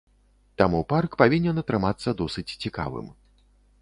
[0.61, 3.07] Таму парк павінен атрымацца досыць цікавым.